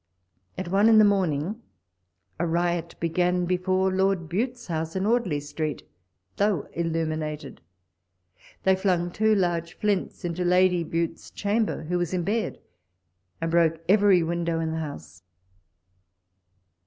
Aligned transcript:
At 0.57 0.69
one 0.69 0.89
in 0.89 0.97
the 0.97 1.05
morning 1.05 1.61
a 2.39 2.47
riot 2.47 2.95
began 2.99 3.45
before 3.45 3.91
Lord 3.91 4.27
Bute's 4.27 4.65
house, 4.65 4.95
in 4.95 5.05
Audley 5.05 5.39
Street, 5.39 5.87
though 6.37 6.63
illuminated. 6.73 7.61
They 8.63 8.71
E— 8.71 8.75
27 8.81 8.99
130 9.05 9.29
walpole's 9.29 9.37
letters. 9.37 9.37
flung 9.37 9.37
two 9.37 9.39
large 9.75 9.77
flints 9.77 10.25
into 10.25 10.43
Lady 10.43 10.83
Bute's 10.83 11.29
chamber, 11.29 11.83
who 11.83 11.99
was 11.99 12.15
in 12.15 12.23
bed, 12.23 12.59
and 13.39 13.51
broke 13.51 13.83
every 13.87 14.23
window 14.23 14.59
in 14.59 14.71
the 14.71 14.79
house. 14.79 15.21